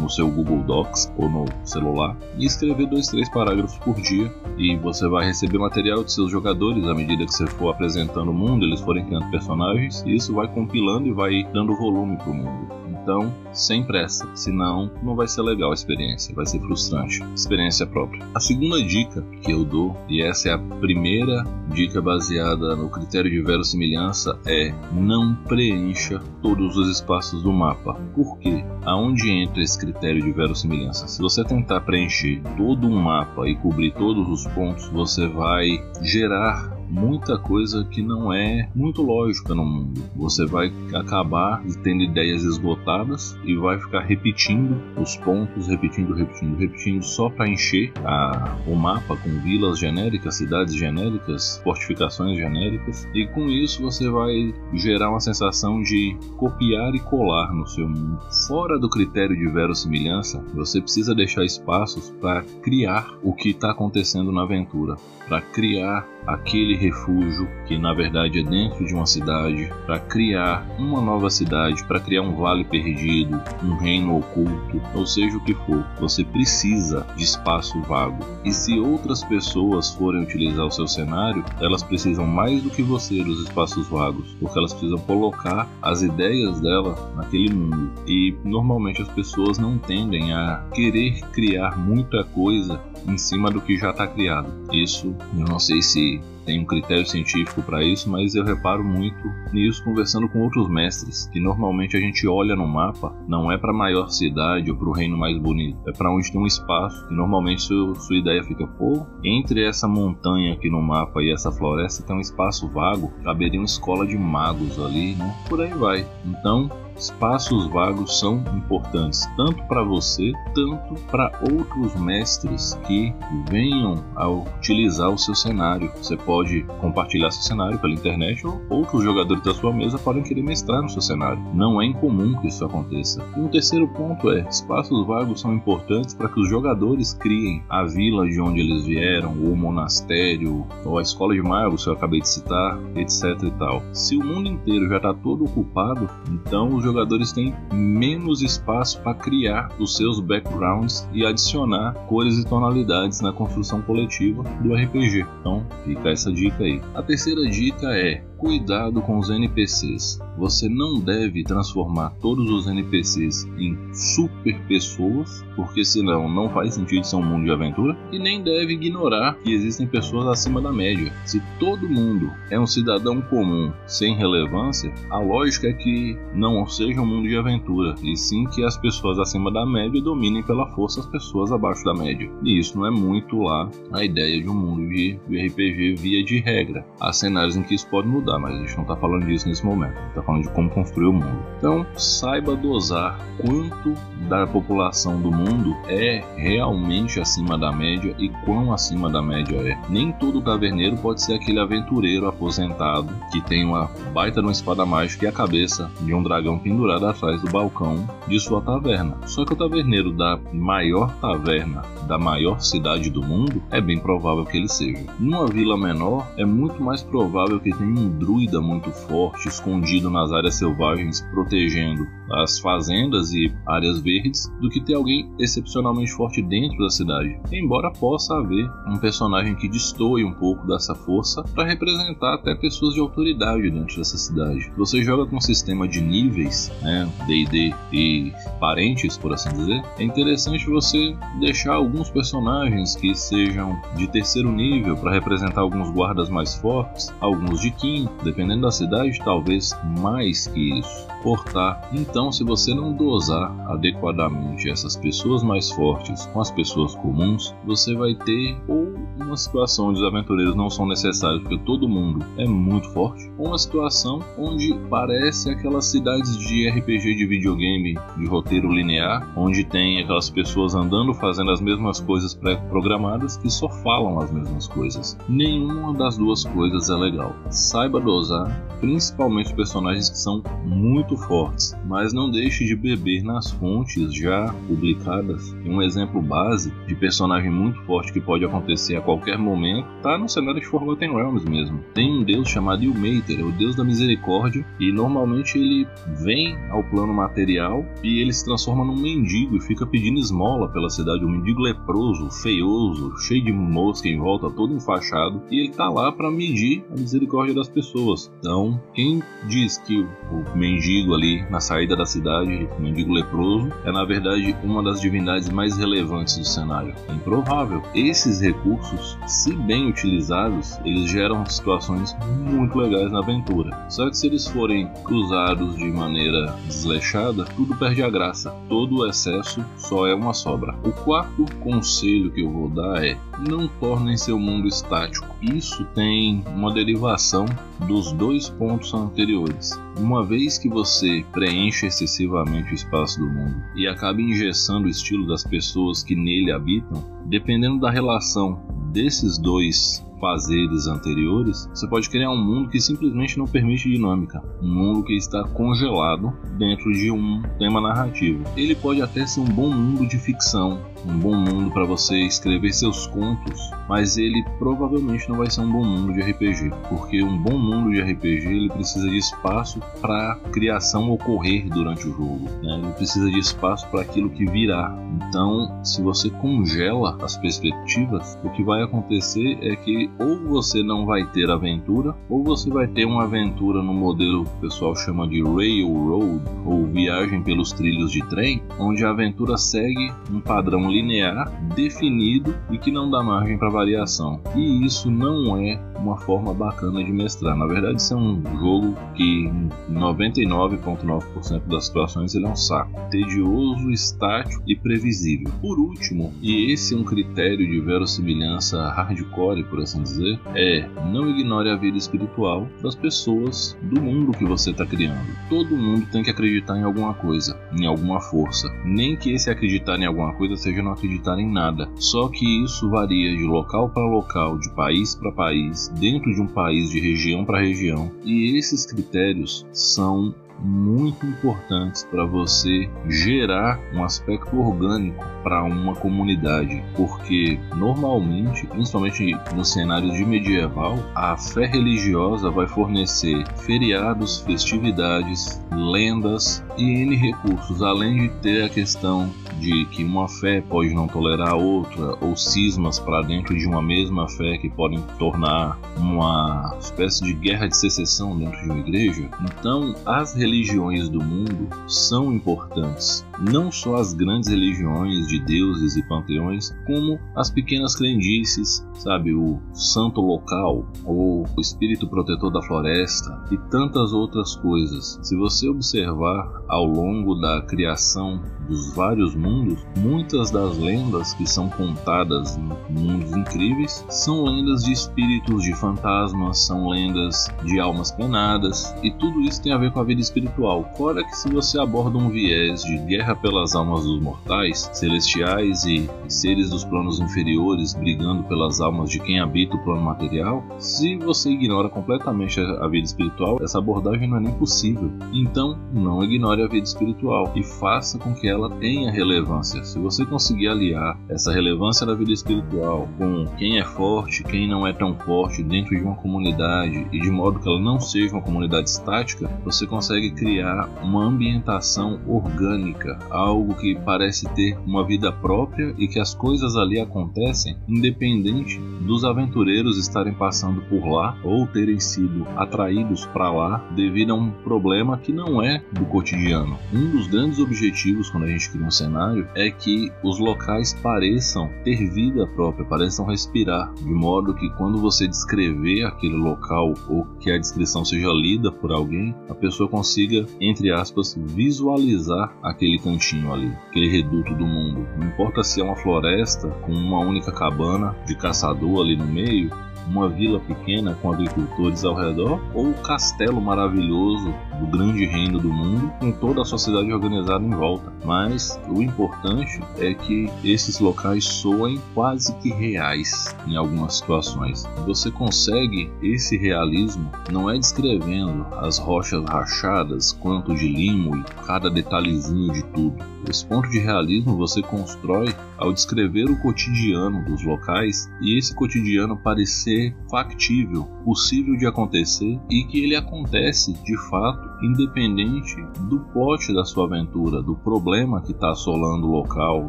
no 0.00 0.10
seu 0.10 0.28
Google 0.28 0.64
Docs 0.64 1.12
ou 1.16 1.28
no 1.28 1.44
celular 1.62 2.16
e 2.36 2.46
escrever 2.46 2.86
dois, 2.86 3.06
três 3.06 3.28
parágrafos 3.28 3.78
por 3.78 3.94
dia 3.94 4.34
e 4.58 4.74
você 4.78 5.06
vai 5.06 5.26
receber 5.26 5.58
material 5.58 6.02
de 6.02 6.12
seus 6.12 6.32
jogadores 6.32 6.84
à 6.88 6.94
medida 6.94 7.24
que 7.24 7.32
você 7.32 7.46
for 7.46 7.70
apresentando 7.70 8.32
o 8.32 8.34
mundo, 8.34 8.64
eles 8.64 8.80
forem 8.80 9.04
criando 9.04 9.30
personagens 9.30 10.02
e 10.04 10.16
isso 10.16 10.34
vai 10.34 10.48
compilando 10.48 11.06
e 11.06 11.12
vai 11.12 11.44
dando 11.52 11.76
volume 11.76 12.16
para 12.16 12.30
o 12.30 12.34
mundo. 12.34 12.91
Então, 13.02 13.34
sem 13.52 13.82
pressa, 13.82 14.28
senão 14.34 14.90
não 15.02 15.16
vai 15.16 15.26
ser 15.26 15.42
legal 15.42 15.72
a 15.72 15.74
experiência, 15.74 16.34
vai 16.34 16.46
ser 16.46 16.60
frustrante. 16.60 17.20
Experiência 17.34 17.84
própria. 17.84 18.24
A 18.34 18.38
segunda 18.38 18.80
dica 18.80 19.22
que 19.42 19.50
eu 19.50 19.64
dou, 19.64 19.96
e 20.08 20.22
essa 20.22 20.50
é 20.50 20.52
a 20.52 20.58
primeira 20.58 21.44
dica 21.68 22.00
baseada 22.00 22.76
no 22.76 22.88
critério 22.88 23.30
de 23.30 23.42
verossimilhança, 23.42 24.38
é 24.46 24.72
não 24.92 25.34
preencha 25.34 26.20
todos 26.40 26.76
os 26.76 26.88
espaços 26.88 27.42
do 27.42 27.52
mapa. 27.52 27.94
Por 28.14 28.38
quê? 28.38 28.64
Aonde 28.84 29.30
entra 29.30 29.62
esse 29.62 29.78
critério 29.78 30.22
de 30.22 30.30
verossimilhança? 30.30 31.08
Se 31.08 31.20
você 31.20 31.44
tentar 31.44 31.80
preencher 31.80 32.40
todo 32.56 32.86
um 32.86 33.00
mapa 33.00 33.48
e 33.48 33.56
cobrir 33.56 33.92
todos 33.94 34.28
os 34.28 34.46
pontos, 34.52 34.88
você 34.88 35.26
vai 35.26 35.66
gerar 36.00 36.81
muita 36.92 37.38
coisa 37.38 37.84
que 37.84 38.02
não 38.02 38.30
é 38.30 38.68
muito 38.74 39.00
lógica 39.02 39.54
no 39.54 39.64
mundo. 39.64 40.02
Você 40.14 40.44
vai 40.44 40.70
acabar 40.94 41.64
tendo 41.82 42.02
ideias 42.02 42.44
esgotadas 42.44 43.34
e 43.44 43.56
vai 43.56 43.80
ficar 43.80 44.00
repetindo 44.00 44.78
os 45.00 45.16
pontos, 45.16 45.68
repetindo, 45.68 46.12
repetindo, 46.12 46.56
repetindo, 46.58 47.02
só 47.02 47.30
para 47.30 47.48
encher 47.48 47.90
a, 48.04 48.58
o 48.66 48.76
mapa 48.76 49.16
com 49.16 49.30
vilas 49.40 49.78
genéricas, 49.78 50.36
cidades 50.36 50.74
genéricas, 50.74 51.60
fortificações 51.64 52.36
genéricas, 52.36 53.08
e 53.14 53.26
com 53.26 53.48
isso 53.48 53.80
você 53.80 54.10
vai 54.10 54.54
gerar 54.74 55.10
uma 55.10 55.20
sensação 55.20 55.82
de 55.82 56.14
copiar 56.36 56.94
e 56.94 57.00
colar 57.00 57.54
no 57.54 57.66
seu 57.66 57.88
mundo. 57.88 58.20
Fora 58.46 58.78
do 58.78 58.90
critério 58.90 59.34
de 59.34 59.48
verossimilhança, 59.48 60.44
você 60.52 60.80
precisa 60.80 61.14
deixar 61.14 61.44
espaços 61.44 62.10
para 62.20 62.42
criar 62.62 63.14
o 63.22 63.32
que 63.32 63.50
está 63.50 63.70
acontecendo 63.70 64.30
na 64.30 64.42
aventura, 64.42 64.96
para 65.26 65.40
criar 65.40 66.06
aquele 66.26 66.76
refúgio 66.76 67.48
que 67.66 67.78
na 67.78 67.92
verdade 67.92 68.40
é 68.40 68.42
dentro 68.42 68.84
de 68.84 68.94
uma 68.94 69.06
cidade, 69.06 69.72
para 69.86 69.98
criar 69.98 70.66
uma 70.78 71.00
nova 71.00 71.30
cidade, 71.30 71.84
para 71.84 72.00
criar 72.00 72.22
um 72.22 72.34
vale 72.34 72.64
perdido, 72.64 73.40
um 73.62 73.76
reino 73.76 74.18
oculto, 74.18 74.80
ou 74.94 75.06
seja 75.06 75.36
o 75.36 75.44
que 75.44 75.54
for. 75.54 75.84
Você 76.00 76.24
precisa 76.24 77.06
de 77.16 77.24
espaço 77.24 77.80
vago. 77.82 78.24
E 78.44 78.52
se 78.52 78.78
outras 78.78 79.22
pessoas 79.24 79.90
forem 79.90 80.22
utilizar 80.22 80.66
o 80.66 80.70
seu 80.70 80.86
cenário, 80.86 81.44
elas 81.60 81.82
precisam 81.82 82.26
mais 82.26 82.62
do 82.62 82.70
que 82.70 82.82
você 82.82 83.22
dos 83.22 83.42
espaços 83.42 83.88
vagos, 83.88 84.36
porque 84.38 84.58
elas 84.58 84.72
precisam 84.72 84.98
colocar 84.98 85.68
as 85.80 86.02
ideias 86.02 86.60
dela 86.60 87.12
naquele 87.16 87.52
mundo. 87.52 87.92
E 88.06 88.34
normalmente 88.44 89.02
as 89.02 89.08
pessoas 89.08 89.58
não 89.58 89.78
tendem 89.78 90.32
a 90.32 90.64
querer 90.74 91.20
criar 91.32 91.78
muita 91.78 92.24
coisa 92.24 92.80
em 93.06 93.18
cima 93.18 93.50
do 93.50 93.60
que 93.60 93.76
já 93.76 93.90
está 93.90 94.06
criado. 94.06 94.52
Isso 94.72 95.14
eu 95.36 95.46
não 95.46 95.58
sei 95.58 95.82
se 95.82 96.11
see 96.18 96.41
tem 96.44 96.60
um 96.60 96.64
critério 96.64 97.06
científico 97.06 97.62
para 97.62 97.82
isso, 97.82 98.10
mas 98.10 98.34
eu 98.34 98.44
reparo 98.44 98.84
muito 98.84 99.30
nisso 99.52 99.82
conversando 99.84 100.28
com 100.28 100.40
outros 100.40 100.68
mestres, 100.68 101.26
que 101.32 101.40
normalmente 101.40 101.96
a 101.96 102.00
gente 102.00 102.26
olha 102.26 102.56
no 102.56 102.66
mapa, 102.66 103.14
não 103.26 103.50
é 103.50 103.58
para 103.58 103.72
maior 103.72 104.08
cidade 104.08 104.70
ou 104.70 104.76
para 104.76 104.88
o 104.88 104.92
reino 104.92 105.16
mais 105.16 105.38
bonito, 105.38 105.78
é 105.88 105.92
para 105.92 106.12
onde 106.12 106.30
tem 106.30 106.40
um 106.40 106.46
espaço, 106.46 107.06
e 107.10 107.14
normalmente 107.14 107.62
sua, 107.62 107.94
sua 107.94 108.16
ideia 108.16 108.42
fica, 108.42 108.66
pô, 108.66 109.06
entre 109.24 109.64
essa 109.64 109.86
montanha 109.88 110.52
aqui 110.52 110.70
no 110.70 110.82
mapa 110.82 111.22
e 111.22 111.30
essa 111.30 111.50
floresta 111.50 112.02
tem 112.02 112.16
um 112.16 112.20
espaço 112.20 112.68
vago, 112.68 113.12
caberia 113.22 113.60
uma 113.60 113.66
escola 113.66 114.06
de 114.06 114.16
magos 114.16 114.78
ali, 114.78 115.14
né? 115.14 115.34
Por 115.48 115.60
aí 115.60 115.72
vai. 115.72 116.06
Então, 116.24 116.70
Espaços 116.96 117.66
vagos 117.68 118.20
são 118.20 118.44
importantes 118.54 119.26
tanto 119.36 119.62
para 119.64 119.82
você, 119.82 120.32
tanto 120.54 120.94
para 121.10 121.32
outros 121.50 121.94
mestres 121.96 122.74
que 122.86 123.12
venham 123.50 124.04
a 124.14 124.28
utilizar 124.28 125.08
o 125.08 125.18
seu 125.18 125.34
cenário. 125.34 125.90
Você 125.96 126.16
pode 126.16 126.31
compartilhar 126.80 127.30
seu 127.30 127.42
cenário 127.42 127.78
pela 127.78 127.92
internet 127.92 128.46
ou 128.46 128.60
outros 128.68 129.02
jogadores 129.02 129.42
da 129.42 129.54
sua 129.54 129.72
mesa 129.72 129.98
podem 129.98 130.22
querer 130.22 130.42
mestrar 130.42 130.82
no 130.82 130.88
seu 130.88 131.00
cenário. 131.00 131.42
Não 131.54 131.80
é 131.80 131.86
incomum 131.86 132.40
que 132.40 132.48
isso 132.48 132.64
aconteça. 132.64 133.24
E 133.36 133.40
um 133.40 133.48
terceiro 133.48 133.88
ponto 133.88 134.30
é: 134.30 134.46
espaços 134.48 135.06
vagos 135.06 135.40
são 135.40 135.54
importantes 135.54 136.14
para 136.14 136.28
que 136.28 136.40
os 136.40 136.48
jogadores 136.48 137.12
criem 137.14 137.62
a 137.68 137.84
vila 137.84 138.26
de 138.26 138.40
onde 138.40 138.60
eles 138.60 138.84
vieram, 138.84 139.34
ou 139.42 139.52
o 139.52 139.56
monastério, 139.56 140.66
ou 140.84 140.98
a 140.98 141.02
escola 141.02 141.34
de 141.34 141.42
magos 141.42 141.84
que 141.84 141.90
eu 141.90 141.94
acabei 141.94 142.20
de 142.20 142.28
citar, 142.28 142.78
etc 142.96 143.42
e 143.42 143.50
tal. 143.52 143.82
Se 143.92 144.16
o 144.16 144.24
mundo 144.24 144.48
inteiro 144.48 144.88
já 144.88 144.96
está 144.96 145.14
todo 145.14 145.44
ocupado, 145.44 146.08
então 146.30 146.74
os 146.74 146.82
jogadores 146.82 147.32
têm 147.32 147.54
menos 147.72 148.42
espaço 148.42 149.00
para 149.02 149.14
criar 149.14 149.70
os 149.78 149.96
seus 149.96 150.20
backgrounds 150.20 151.08
e 151.12 151.24
adicionar 151.24 151.94
cores 152.06 152.38
e 152.38 152.46
tonalidades 152.46 153.20
na 153.20 153.32
construção 153.32 153.82
coletiva 153.82 154.42
do 154.60 154.74
RPG. 154.74 155.26
Então, 155.40 155.64
fica 155.84 156.10
essa 156.10 156.21
dica 156.30 156.62
aí. 156.62 156.80
A 156.94 157.02
terceira 157.02 157.42
dica 157.48 157.86
é 157.96 158.22
cuidado 158.42 159.00
com 159.00 159.20
os 159.20 159.30
NPCs. 159.30 160.18
Você 160.36 160.68
não 160.68 160.98
deve 160.98 161.44
transformar 161.44 162.12
todos 162.20 162.50
os 162.50 162.66
NPCs 162.66 163.44
em 163.56 163.78
super 163.94 164.58
pessoas, 164.66 165.44
porque 165.54 165.84
senão 165.84 166.28
não 166.28 166.50
faz 166.50 166.74
sentido 166.74 167.06
ser 167.06 167.14
um 167.16 167.22
mundo 167.22 167.44
de 167.44 167.52
aventura, 167.52 167.96
e 168.10 168.18
nem 168.18 168.42
deve 168.42 168.72
ignorar 168.72 169.36
que 169.36 169.52
existem 169.52 169.86
pessoas 169.86 170.26
acima 170.26 170.60
da 170.60 170.72
média. 170.72 171.12
Se 171.24 171.40
todo 171.60 171.88
mundo 171.88 172.32
é 172.50 172.58
um 172.58 172.66
cidadão 172.66 173.20
comum 173.20 173.72
sem 173.86 174.16
relevância, 174.16 174.92
a 175.08 175.20
lógica 175.20 175.68
é 175.68 175.72
que 175.72 176.18
não 176.34 176.66
seja 176.66 177.00
um 177.00 177.06
mundo 177.06 177.28
de 177.28 177.36
aventura, 177.36 177.94
e 178.02 178.16
sim 178.16 178.44
que 178.46 178.64
as 178.64 178.76
pessoas 178.76 179.20
acima 179.20 179.52
da 179.52 179.64
média 179.64 180.02
dominem 180.02 180.42
pela 180.42 180.66
força 180.74 180.98
as 180.98 181.06
pessoas 181.06 181.52
abaixo 181.52 181.84
da 181.84 181.94
média. 181.94 182.28
E 182.42 182.58
isso 182.58 182.76
não 182.76 182.86
é 182.86 182.90
muito 182.90 183.38
lá 183.40 183.70
a 183.92 184.04
ideia 184.04 184.42
de 184.42 184.48
um 184.48 184.54
mundo 184.54 184.88
de 184.88 185.16
RPG 185.28 185.94
via 185.94 186.24
de 186.24 186.40
regra. 186.40 186.84
Há 186.98 187.12
cenários 187.12 187.56
em 187.56 187.62
que 187.62 187.76
isso 187.76 187.86
pode 187.88 188.08
mudar 188.08 188.31
mas 188.38 188.54
a 188.54 188.58
gente 188.58 188.74
não 188.74 188.82
está 188.82 188.96
falando 188.96 189.26
disso 189.26 189.48
nesse 189.48 189.64
momento. 189.64 189.94
Está 190.08 190.22
falando 190.22 190.42
de 190.42 190.50
como 190.50 190.70
construir 190.70 191.06
o 191.06 191.12
mundo. 191.12 191.42
Então, 191.58 191.86
saiba 191.96 192.56
dosar 192.56 193.18
quanto 193.38 193.94
da 194.28 194.46
população 194.46 195.20
do 195.20 195.30
mundo 195.30 195.76
é 195.88 196.24
realmente 196.36 197.20
acima 197.20 197.58
da 197.58 197.72
média 197.72 198.14
e 198.18 198.28
quão 198.44 198.72
acima 198.72 199.10
da 199.10 199.20
média 199.20 199.56
é. 199.56 199.78
Nem 199.88 200.12
todo 200.12 200.40
taverneiro 200.40 200.96
pode 200.96 201.22
ser 201.22 201.34
aquele 201.34 201.58
aventureiro 201.58 202.26
aposentado 202.26 203.12
que 203.30 203.40
tem 203.40 203.64
uma 203.64 203.90
baita 204.12 204.40
de 204.40 204.46
uma 204.46 204.52
espada 204.52 204.86
mágica 204.86 205.24
e 205.24 205.28
a 205.28 205.32
cabeça 205.32 205.90
de 206.00 206.14
um 206.14 206.22
dragão 206.22 206.58
pendurado 206.58 207.06
atrás 207.06 207.40
do 207.42 207.50
balcão 207.50 208.08
de 208.26 208.38
sua 208.38 208.60
taverna. 208.60 209.16
Só 209.26 209.44
que 209.44 209.52
o 209.52 209.56
taverneiro 209.56 210.12
da 210.12 210.38
maior 210.52 211.12
taverna 211.16 211.82
da 212.06 212.18
maior 212.18 212.60
cidade 212.60 213.10
do 213.10 213.22
mundo 213.22 213.62
é 213.70 213.80
bem 213.80 213.98
provável 213.98 214.44
que 214.44 214.56
ele 214.56 214.68
seja. 214.68 215.04
Numa 215.18 215.46
vila 215.46 215.76
menor, 215.76 216.26
é 216.36 216.44
muito 216.44 216.82
mais 216.82 217.02
provável 217.02 217.58
que 217.60 217.72
tenha 217.72 217.90
um 217.90 218.08
druida 218.22 218.60
muito 218.60 218.92
forte 218.92 219.48
escondido 219.48 220.08
nas 220.08 220.30
áreas 220.30 220.54
selvagens 220.54 221.20
protegendo 221.32 222.06
as 222.32 222.58
fazendas 222.58 223.32
e 223.32 223.52
áreas 223.66 224.00
verdes 224.00 224.50
do 224.60 224.68
que 224.68 224.80
ter 224.80 224.94
alguém 224.94 225.30
excepcionalmente 225.38 226.12
forte 226.12 226.42
dentro 226.42 226.78
da 226.78 226.90
cidade. 226.90 227.38
Embora 227.50 227.90
possa 227.90 228.34
haver 228.34 228.70
um 228.88 228.98
personagem 228.98 229.54
que 229.54 229.68
destoie 229.68 230.24
um 230.24 230.32
pouco 230.32 230.66
dessa 230.66 230.94
força 230.94 231.42
para 231.54 231.64
representar 231.64 232.34
até 232.34 232.54
pessoas 232.54 232.94
de 232.94 233.00
autoridade 233.00 233.70
dentro 233.70 233.96
dessa 233.96 234.16
cidade. 234.16 234.70
Você 234.76 235.02
joga 235.02 235.26
com 235.26 235.36
um 235.36 235.40
sistema 235.40 235.86
de 235.86 236.00
níveis, 236.00 236.72
né, 236.82 237.10
D&D 237.26 237.74
e 237.92 238.32
parentes, 238.58 239.16
por 239.16 239.32
assim 239.32 239.50
dizer, 239.50 239.82
é 239.98 240.04
interessante 240.04 240.66
você 240.66 241.16
deixar 241.40 241.74
alguns 241.74 242.10
personagens 242.10 242.96
que 242.96 243.14
sejam 243.14 243.80
de 243.96 244.06
terceiro 244.06 244.50
nível 244.50 244.96
para 244.96 245.12
representar 245.12 245.60
alguns 245.60 245.90
guardas 245.90 246.28
mais 246.28 246.54
fortes, 246.54 247.12
alguns 247.20 247.60
de 247.60 247.70
quinto, 247.70 248.12
dependendo 248.24 248.62
da 248.62 248.70
cidade, 248.70 249.18
talvez 249.24 249.76
mais 249.98 250.46
que 250.46 250.78
isso. 250.78 251.06
Portar. 251.22 251.88
Então, 251.92 252.21
se 252.30 252.44
você 252.44 252.74
não 252.74 252.92
dosar 252.92 253.52
adequadamente 253.70 254.70
essas 254.70 254.96
pessoas 254.96 255.42
mais 255.42 255.70
fortes 255.70 256.26
com 256.26 256.40
as 256.40 256.50
pessoas 256.50 256.94
comuns, 256.94 257.54
você 257.64 257.94
vai 257.94 258.14
ter 258.14 258.56
ou 258.68 258.92
uma 259.18 259.36
situação 259.36 259.88
onde 259.88 260.00
os 260.00 260.06
aventureiros 260.06 260.54
não 260.54 260.68
são 260.68 260.86
necessários 260.86 261.42
porque 261.42 261.58
todo 261.64 261.88
mundo 261.88 262.24
é 262.36 262.46
muito 262.46 262.88
forte, 262.90 263.30
ou 263.38 263.48
uma 263.48 263.58
situação 263.58 264.20
onde 264.38 264.74
parece 264.90 265.50
aquelas 265.50 265.86
cidades 265.86 266.36
de 266.36 266.68
RPG 266.68 267.16
de 267.16 267.26
videogame 267.26 267.94
de 268.16 268.26
roteiro 268.26 268.72
linear, 268.72 269.32
onde 269.36 269.64
tem 269.64 270.02
aquelas 270.02 270.28
pessoas 270.28 270.74
andando 270.74 271.14
fazendo 271.14 271.50
as 271.50 271.60
mesmas 271.60 272.00
coisas 272.00 272.34
pré-programadas 272.34 273.36
que 273.36 273.50
só 273.50 273.68
falam 273.68 274.18
as 274.18 274.30
mesmas 274.30 274.68
coisas. 274.68 275.16
Nenhuma 275.28 275.94
das 275.94 276.18
duas 276.18 276.44
coisas 276.44 276.90
é 276.90 276.94
legal. 276.94 277.34
Saiba 277.48 278.00
dosar, 278.00 278.50
principalmente 278.80 279.54
personagens 279.54 280.10
que 280.10 280.18
são 280.18 280.42
muito 280.64 281.16
fortes, 281.16 281.76
mas 281.86 282.01
não 282.10 282.30
deixe 282.30 282.64
de 282.64 282.74
beber 282.74 283.22
nas 283.22 283.50
fontes 283.50 284.14
já 284.14 284.46
publicadas. 284.66 285.54
E 285.62 285.68
um 285.68 285.82
exemplo 285.82 286.22
base 286.22 286.72
de 286.86 286.94
personagem 286.94 287.50
muito 287.50 287.82
forte 287.82 288.10
que 288.14 288.20
pode 288.20 288.46
acontecer 288.46 288.96
a 288.96 289.02
qualquer 289.02 289.36
momento 289.36 289.86
tá 290.02 290.16
no 290.16 290.26
cenário 290.26 290.60
de 290.60 290.66
Forgotten 290.66 291.14
Realms 291.14 291.44
mesmo. 291.44 291.80
Tem 291.92 292.10
um 292.10 292.22
deus 292.22 292.48
chamado 292.48 292.82
Ilmater, 292.82 293.40
é 293.40 293.42
o 293.42 293.52
deus 293.52 293.76
da 293.76 293.84
misericórdia, 293.84 294.64
e 294.80 294.90
normalmente 294.90 295.58
ele 295.58 295.86
vem 296.24 296.56
ao 296.70 296.82
plano 296.84 297.12
material 297.12 297.84
e 298.02 298.22
ele 298.22 298.32
se 298.32 298.44
transforma 298.44 298.84
num 298.84 298.96
mendigo 298.96 299.56
e 299.56 299.60
fica 299.60 299.86
pedindo 299.86 300.18
esmola 300.18 300.68
pela 300.68 300.88
cidade, 300.88 301.24
um 301.24 301.28
mendigo 301.28 301.60
leproso, 301.60 302.30
feioso, 302.30 303.12
cheio 303.18 303.44
de 303.44 303.52
mosca 303.52 304.08
em 304.08 304.18
volta, 304.18 304.50
todo 304.50 304.74
enfaixado, 304.74 305.42
e 305.50 305.60
ele 305.60 305.72
tá 305.72 305.90
lá 305.90 306.10
para 306.12 306.30
medir 306.30 306.84
a 306.90 306.94
misericórdia 306.94 307.54
das 307.54 307.68
pessoas. 307.68 308.32
Então, 308.38 308.80
quem 308.94 309.22
diz 309.48 309.78
que 309.78 310.06
o 310.30 310.56
mendigo 310.56 311.14
ali 311.14 311.42
na 311.50 311.60
saída 311.60 311.91
da 311.96 312.06
cidade, 312.06 312.68
o 312.78 312.82
mendigo 312.82 313.12
leproso, 313.12 313.72
é 313.84 313.92
na 313.92 314.04
verdade 314.04 314.56
uma 314.62 314.82
das 314.82 315.00
divindades 315.00 315.48
mais 315.48 315.76
relevantes 315.76 316.38
do 316.38 316.44
cenário. 316.44 316.94
É 317.08 317.12
improvável. 317.12 317.82
Esses 317.94 318.40
recursos, 318.40 319.18
se 319.26 319.54
bem 319.54 319.88
utilizados, 319.88 320.78
eles 320.84 321.10
geram 321.10 321.44
situações 321.46 322.16
muito 322.48 322.78
legais 322.78 323.10
na 323.10 323.20
aventura. 323.20 323.86
Só 323.88 324.08
que 324.08 324.16
se 324.16 324.26
eles 324.26 324.46
forem 324.46 324.90
usados 325.10 325.76
de 325.76 325.84
maneira 325.84 326.56
desleixada, 326.66 327.44
tudo 327.56 327.76
perde 327.76 328.02
a 328.02 328.10
graça. 328.10 328.50
Todo 328.68 328.98
o 328.98 329.06
excesso 329.08 329.64
só 329.76 330.06
é 330.06 330.14
uma 330.14 330.34
sobra. 330.34 330.74
O 330.84 330.92
quarto 330.92 331.44
conselho 331.60 332.30
que 332.30 332.42
eu 332.42 332.50
vou 332.50 332.68
dar 332.68 333.04
é: 333.04 333.16
não 333.48 333.68
tornem 333.68 334.16
seu 334.16 334.38
mundo 334.38 334.68
estático. 334.68 335.31
Isso 335.42 335.84
tem 335.86 336.44
uma 336.54 336.72
derivação 336.72 337.46
dos 337.88 338.12
dois 338.12 338.48
pontos 338.48 338.94
anteriores. 338.94 339.72
Uma 339.98 340.24
vez 340.24 340.56
que 340.56 340.68
você 340.68 341.24
preenche 341.32 341.86
excessivamente 341.86 342.70
o 342.70 342.74
espaço 342.74 343.18
do 343.18 343.26
mundo 343.26 343.60
e 343.74 343.88
acaba 343.88 344.20
engessando 344.20 344.86
o 344.86 344.90
estilo 344.90 345.26
das 345.26 345.42
pessoas 345.42 346.04
que 346.04 346.14
nele 346.14 346.52
habitam, 346.52 347.04
dependendo 347.26 347.80
da 347.80 347.90
relação 347.90 348.60
desses 348.92 349.36
dois 349.36 350.04
fazeres 350.22 350.86
anteriores, 350.86 351.68
você 351.74 351.84
pode 351.88 352.08
criar 352.08 352.30
um 352.30 352.36
mundo 352.36 352.68
que 352.68 352.80
simplesmente 352.80 353.36
não 353.36 353.44
permite 353.44 353.90
dinâmica, 353.90 354.40
um 354.62 354.68
mundo 354.68 355.02
que 355.02 355.16
está 355.16 355.42
congelado 355.48 356.32
dentro 356.56 356.92
de 356.92 357.10
um 357.10 357.42
tema 357.58 357.80
narrativo. 357.80 358.44
Ele 358.56 358.76
pode 358.76 359.02
até 359.02 359.26
ser 359.26 359.40
um 359.40 359.46
bom 359.46 359.68
mundo 359.68 360.06
de 360.06 360.16
ficção, 360.20 360.80
um 361.04 361.18
bom 361.18 361.34
mundo 361.34 361.72
para 361.72 361.84
você 361.84 362.14
escrever 362.20 362.72
seus 362.72 363.08
contos, 363.08 363.58
mas 363.88 364.16
ele 364.16 364.44
provavelmente 364.60 365.28
não 365.28 365.38
vai 365.38 365.50
ser 365.50 365.62
um 365.62 365.72
bom 365.72 365.84
mundo 365.84 366.12
de 366.12 366.20
RPG, 366.20 366.70
porque 366.88 367.20
um 367.20 367.36
bom 367.42 367.58
mundo 367.58 367.90
de 367.90 368.00
RPG 368.00 368.46
ele 368.46 368.68
precisa 368.68 369.08
de 369.08 369.18
espaço 369.18 369.80
para 370.00 370.36
criação 370.52 371.10
ocorrer 371.10 371.68
durante 371.68 372.06
o 372.06 372.12
jogo, 372.12 372.48
né? 372.62 372.78
ele 372.78 372.92
precisa 372.92 373.28
de 373.28 373.40
espaço 373.40 373.88
para 373.88 374.02
aquilo 374.02 374.30
que 374.30 374.46
virá. 374.46 374.96
Então, 375.28 375.84
se 375.84 376.00
você 376.00 376.30
congela 376.30 377.18
as 377.22 377.36
perspectivas, 377.36 378.38
o 378.44 378.50
que 378.50 378.62
vai 378.62 378.84
acontecer 378.84 379.58
é 379.60 379.74
que 379.74 380.11
ou 380.18 380.38
você 380.38 380.82
não 380.82 381.06
vai 381.06 381.24
ter 381.26 381.50
aventura, 381.50 382.14
ou 382.28 382.42
você 382.42 382.70
vai 382.70 382.86
ter 382.86 383.04
uma 383.04 383.24
aventura 383.24 383.82
no 383.82 383.92
modelo 383.92 384.44
que 384.44 384.50
o 384.50 384.60
pessoal 384.60 384.94
chama 384.94 385.26
de 385.28 385.42
railroad, 385.42 386.42
ou 386.64 386.86
viagem 386.86 387.42
pelos 387.42 387.72
trilhos 387.72 388.10
de 388.10 388.24
trem, 388.28 388.62
onde 388.78 389.04
a 389.04 389.10
aventura 389.10 389.56
segue 389.56 390.12
um 390.30 390.40
padrão 390.40 390.90
linear, 390.90 391.50
definido 391.74 392.54
e 392.70 392.78
que 392.78 392.90
não 392.90 393.10
dá 393.10 393.22
margem 393.22 393.58
para 393.58 393.70
variação. 393.70 394.40
E 394.54 394.84
isso 394.84 395.10
não 395.10 395.56
é 395.56 395.80
uma 395.98 396.16
forma 396.18 396.52
bacana 396.52 397.02
de 397.02 397.12
mestrar. 397.12 397.56
Na 397.56 397.66
verdade, 397.66 398.00
isso 398.00 398.14
é 398.14 398.16
um 398.16 398.42
jogo 398.58 398.94
que 399.14 399.22
em 399.22 399.70
99,9% 399.90 401.62
das 401.68 401.86
situações 401.86 402.34
ele 402.34 402.46
é 402.46 402.48
um 402.48 402.56
saco, 402.56 403.00
tedioso, 403.10 403.90
estático 403.90 404.62
e 404.66 404.76
previsível. 404.76 405.50
Por 405.60 405.78
último, 405.78 406.32
e 406.42 406.72
esse 406.72 406.94
é 406.94 406.98
um 406.98 407.04
critério 407.04 407.66
de 407.66 407.80
verossimilhança 407.80 408.88
hardcore, 408.90 409.64
por 409.64 409.80
assim 409.80 410.01
dizer, 410.02 410.38
é 410.54 410.88
não 411.06 411.28
ignore 411.28 411.70
a 411.70 411.76
vida 411.76 411.96
espiritual 411.96 412.68
das 412.82 412.94
pessoas 412.94 413.76
do 413.82 414.00
mundo 414.00 414.32
que 414.32 414.44
você 414.44 414.70
está 414.70 414.84
criando. 414.84 415.26
Todo 415.48 415.76
mundo 415.76 416.06
tem 416.10 416.22
que 416.22 416.30
acreditar 416.30 416.76
em 416.76 416.82
alguma 416.82 417.14
coisa, 417.14 417.58
em 417.78 417.86
alguma 417.86 418.20
força. 418.20 418.68
Nem 418.84 419.16
que 419.16 419.32
esse 419.32 419.50
acreditar 419.50 419.98
em 419.98 420.06
alguma 420.06 420.32
coisa 420.34 420.56
seja 420.56 420.82
não 420.82 420.92
acreditar 420.92 421.38
em 421.38 421.50
nada. 421.50 421.88
Só 421.96 422.28
que 422.28 422.64
isso 422.64 422.90
varia 422.90 423.36
de 423.36 423.44
local 423.44 423.88
para 423.88 424.04
local, 424.04 424.58
de 424.58 424.70
país 424.70 425.14
para 425.14 425.32
país, 425.32 425.88
dentro 425.98 426.34
de 426.34 426.40
um 426.40 426.46
país, 426.46 426.90
de 426.90 427.00
região 427.00 427.44
para 427.44 427.60
região. 427.60 428.10
E 428.24 428.56
esses 428.58 428.84
critérios 428.86 429.66
são 429.72 430.34
muito 430.62 431.26
importantes 431.26 432.04
para 432.04 432.24
você 432.24 432.88
gerar 433.08 433.80
um 433.92 434.04
aspecto 434.04 434.56
orgânico 434.58 435.24
para 435.42 435.62
uma 435.64 435.94
comunidade, 435.94 436.82
porque 436.94 437.58
normalmente, 437.74 438.66
principalmente 438.66 439.36
no 439.54 439.64
cenário 439.64 440.10
de 440.12 440.24
medieval, 440.24 440.98
a 441.14 441.36
fé 441.36 441.66
religiosa 441.66 442.50
vai 442.50 442.66
fornecer 442.66 443.44
feriados, 443.58 444.40
festividades, 444.40 445.60
lendas 445.72 446.64
e 446.76 447.02
N 447.02 447.16
recursos, 447.16 447.82
além 447.82 448.22
de 448.22 448.28
ter 448.36 448.64
a 448.64 448.68
questão 448.68 449.30
de 449.62 449.86
que 449.86 450.02
uma 450.02 450.28
fé 450.28 450.60
pode 450.60 450.92
não 450.92 451.06
tolerar 451.06 451.54
outra, 451.54 452.16
ou 452.20 452.36
cismas 452.36 452.98
para 452.98 453.22
dentro 453.22 453.56
de 453.56 453.66
uma 453.66 453.80
mesma 453.80 454.28
fé 454.28 454.58
que 454.58 454.68
podem 454.68 455.00
tornar 455.18 455.78
uma 455.96 456.76
espécie 456.80 457.24
de 457.24 457.32
guerra 457.32 457.68
de 457.68 457.76
secessão 457.76 458.36
dentro 458.36 458.60
de 458.60 458.68
uma 458.68 458.78
igreja. 458.80 459.30
Então, 459.40 459.94
as 460.04 460.34
religiões 460.34 461.08
do 461.08 461.22
mundo 461.22 461.68
são 461.86 462.32
importantes, 462.32 463.24
não 463.48 463.70
só 463.70 463.96
as 463.96 464.12
grandes 464.12 464.48
religiões 464.50 465.28
de 465.28 465.38
deuses 465.44 465.96
e 465.96 466.02
panteões, 466.08 466.74
como 466.84 467.18
as 467.36 467.48
pequenas 467.48 467.94
crendices, 467.94 468.84
sabe, 468.94 469.32
o 469.32 469.60
santo 469.72 470.20
local 470.20 470.86
ou 471.04 471.44
o 471.56 471.60
espírito 471.60 472.08
protetor 472.08 472.50
da 472.50 472.62
floresta 472.62 473.44
e 473.50 473.56
tantas 473.70 474.12
outras 474.12 474.56
coisas. 474.56 475.20
Se 475.22 475.36
você 475.36 475.68
observar 475.68 476.62
ao 476.68 476.84
longo 476.84 477.36
da 477.36 477.62
criação 477.62 478.42
dos 478.68 478.94
vários 478.94 479.34
mundos, 479.34 479.78
muitas 479.96 480.50
das 480.50 480.76
lendas 480.78 481.34
que 481.34 481.48
são 481.48 481.68
contadas 481.68 482.56
em 482.56 482.70
mundos 482.90 483.32
incríveis 483.32 484.04
são 484.08 484.44
lendas 484.44 484.84
de 484.84 484.92
espíritos, 484.92 485.64
de 485.64 485.74
fantasmas, 485.74 486.66
são 486.66 486.88
lendas 486.88 487.46
de 487.64 487.80
almas 487.80 488.10
penadas, 488.10 488.94
e 489.02 489.10
tudo 489.10 489.40
isso 489.40 489.62
tem 489.62 489.72
a 489.72 489.78
ver 489.78 489.90
com 489.90 490.00
a 490.00 490.04
vida 490.04 490.20
espiritual. 490.20 490.90
Fora 490.96 491.24
que 491.24 491.36
se 491.36 491.50
você 491.50 491.78
aborda 491.78 492.18
um 492.18 492.30
viés 492.30 492.82
de 492.82 492.98
guerra 492.98 493.34
pelas 493.34 493.74
almas 493.74 494.04
dos 494.04 494.20
mortais, 494.20 494.90
celestiais 494.92 495.84
e 495.84 496.08
seres 496.28 496.70
dos 496.70 496.84
planos 496.84 497.20
inferiores 497.20 497.94
brigando 497.94 498.42
pelas 498.44 498.80
almas 498.80 499.10
de 499.10 499.18
quem 499.20 499.40
habita 499.40 499.76
o 499.76 499.84
plano 499.84 500.02
material, 500.02 500.64
se 500.78 501.16
você 501.16 501.50
ignora 501.50 501.88
completamente 501.88 502.60
a 502.60 502.88
vida 502.88 503.06
espiritual, 503.06 503.58
essa 503.62 503.78
abordagem 503.78 504.28
não 504.28 504.36
é 504.36 504.40
nem 504.40 504.54
possível. 504.54 505.10
Então, 505.32 505.78
não 505.92 506.22
ignore 506.22 506.62
a 506.62 506.68
vida 506.68 506.84
espiritual 506.84 507.52
e 507.54 507.62
faça 507.62 508.18
com 508.18 508.34
que 508.34 508.51
ela 508.52 508.70
tenha 508.70 509.10
relevância. 509.10 509.82
Se 509.84 509.98
você 509.98 510.24
conseguir 510.24 510.68
aliar 510.68 511.18
essa 511.28 511.52
relevância 511.52 512.06
da 512.06 512.14
vida 512.14 512.32
espiritual 512.32 513.08
com 513.18 513.46
quem 513.56 513.78
é 513.78 513.84
forte, 513.84 514.44
quem 514.44 514.68
não 514.68 514.86
é 514.86 514.92
tão 514.92 515.14
forte 515.14 515.62
dentro 515.62 515.96
de 515.96 516.02
uma 516.02 516.14
comunidade 516.14 517.06
e 517.12 517.20
de 517.20 517.30
modo 517.30 517.58
que 517.58 517.68
ela 517.68 517.80
não 517.80 518.00
seja 518.00 518.34
uma 518.34 518.42
comunidade 518.42 518.88
estática, 518.88 519.50
você 519.64 519.86
consegue 519.86 520.30
criar 520.30 520.88
uma 521.02 521.24
ambientação 521.24 522.20
orgânica, 522.26 523.18
algo 523.30 523.74
que 523.74 523.94
parece 524.04 524.48
ter 524.54 524.78
uma 524.86 525.04
vida 525.06 525.32
própria 525.32 525.94
e 525.98 526.06
que 526.06 526.20
as 526.20 526.34
coisas 526.34 526.76
ali 526.76 527.00
acontecem 527.00 527.76
independente 527.88 528.78
dos 529.00 529.24
aventureiros 529.24 529.98
estarem 529.98 530.34
passando 530.34 530.80
por 530.82 531.06
lá 531.06 531.36
ou 531.42 531.66
terem 531.66 531.98
sido 531.98 532.46
atraídos 532.56 533.26
para 533.26 533.50
lá 533.50 533.84
devido 533.94 534.32
a 534.32 534.36
um 534.36 534.50
problema 534.50 535.18
que 535.18 535.32
não 535.32 535.62
é 535.62 535.82
do 535.92 536.04
cotidiano. 536.06 536.78
Um 536.92 537.10
dos 537.10 537.26
grandes 537.26 537.58
objetivos 537.58 538.30
quando 538.30 538.41
a 538.44 538.48
gente 538.48 538.70
cria 538.70 538.86
um 538.86 538.90
cenário 538.90 539.48
é 539.54 539.70
que 539.70 540.10
os 540.22 540.38
locais 540.38 540.94
pareçam 540.94 541.70
ter 541.84 542.08
vida 542.10 542.46
própria, 542.48 542.84
pareçam 542.84 543.26
respirar, 543.26 543.92
de 543.94 544.12
modo 544.12 544.54
que 544.54 544.68
quando 544.76 545.00
você 545.00 545.26
descrever 545.26 546.04
aquele 546.04 546.36
local 546.36 546.94
ou 547.08 547.24
que 547.40 547.50
a 547.50 547.58
descrição 547.58 548.04
seja 548.04 548.28
lida 548.28 548.70
por 548.70 548.92
alguém, 548.92 549.34
a 549.48 549.54
pessoa 549.54 549.88
consiga, 549.88 550.46
entre 550.60 550.92
aspas, 550.92 551.34
visualizar 551.38 552.54
aquele 552.62 552.98
cantinho 552.98 553.52
ali, 553.52 553.72
aquele 553.88 554.08
reduto 554.08 554.54
do 554.54 554.66
mundo. 554.66 555.06
Não 555.18 555.26
importa 555.26 555.62
se 555.62 555.80
é 555.80 555.84
uma 555.84 555.96
floresta 555.96 556.68
com 556.68 556.92
uma 556.92 557.20
única 557.20 557.52
cabana 557.52 558.14
de 558.26 558.34
caçador 558.34 559.00
ali 559.00 559.16
no 559.16 559.26
meio, 559.26 559.70
uma 560.06 560.28
vila 560.28 560.60
pequena 560.60 561.14
com 561.14 561.32
agricultores 561.32 562.04
ao 562.04 562.14
redor 562.14 562.60
ou 562.74 562.90
o 562.90 562.94
castelo 562.94 563.60
maravilhoso 563.60 564.52
do 564.82 564.86
grande 564.86 565.24
reino 565.24 565.60
do 565.60 565.72
mundo 565.72 566.12
com 566.18 566.32
toda 566.32 566.62
a 566.62 566.64
sociedade 566.64 567.12
organizada 567.12 567.64
em 567.64 567.70
volta. 567.70 568.12
Mas 568.24 568.78
o 568.88 569.00
importante 569.00 569.80
é 569.98 570.12
que 570.12 570.50
esses 570.64 570.98
locais 570.98 571.44
soem 571.44 572.00
quase 572.14 572.52
que 572.56 572.70
reais 572.70 573.54
em 573.66 573.76
algumas 573.76 574.16
situações. 574.16 574.88
Você 575.06 575.30
consegue 575.30 576.10
esse 576.22 576.56
realismo 576.56 577.30
não 577.50 577.70
é 577.70 577.78
descrevendo 577.78 578.66
as 578.78 578.98
rochas 578.98 579.44
rachadas, 579.44 580.32
quanto 580.32 580.74
de 580.74 580.88
limo 580.88 581.36
e 581.36 581.42
cada 581.64 581.88
detalhezinho 581.88 582.72
de 582.72 582.82
tudo. 582.86 583.16
Esse 583.48 583.64
ponto 583.66 583.88
de 583.90 583.98
realismo 583.98 584.56
você 584.56 584.82
constrói 584.82 585.54
ao 585.76 585.92
descrever 585.92 586.44
o 586.44 586.58
cotidiano 586.60 587.44
dos 587.44 587.64
locais 587.64 588.30
e 588.40 588.56
esse 588.56 588.74
cotidiano 588.74 589.36
parecer 589.36 590.14
factível, 590.30 591.04
possível 591.24 591.76
de 591.76 591.86
acontecer 591.86 592.58
e 592.70 592.84
que 592.84 593.02
ele 593.02 593.16
acontece 593.16 593.92
de 593.92 594.16
fato 594.30 594.71
independente 594.82 595.82
do 596.08 596.20
plot 596.32 596.72
da 596.72 596.84
sua 596.84 597.06
aventura, 597.06 597.62
do 597.62 597.74
problema 597.74 598.40
que 598.40 598.52
está 598.52 598.70
assolando 598.70 599.26
o 599.26 599.30
local, 599.30 599.88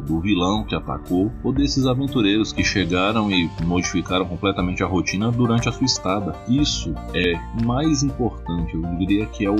do 0.00 0.20
vilão 0.20 0.64
que 0.64 0.74
atacou 0.74 1.32
ou 1.42 1.52
desses 1.52 1.86
aventureiros 1.86 2.52
que 2.52 2.62
chegaram 2.62 3.30
e 3.30 3.50
modificaram 3.64 4.26
completamente 4.26 4.82
a 4.82 4.86
rotina 4.86 5.30
durante 5.30 5.68
a 5.68 5.72
sua 5.72 5.84
estada. 5.84 6.34
Isso 6.48 6.94
é 7.14 7.34
mais 7.64 8.02
importante, 8.02 8.74
eu 8.74 8.82
diria 8.96 9.26
que 9.26 9.44
é 9.44 9.50
o 9.50 9.56